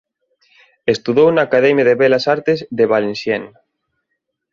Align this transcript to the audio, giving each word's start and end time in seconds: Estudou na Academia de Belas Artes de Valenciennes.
Estudou 0.93 1.27
na 1.31 1.45
Academia 1.47 1.87
de 1.89 1.97
Belas 2.03 2.25
Artes 2.35 2.59
de 2.77 2.85
Valenciennes. 2.93 3.55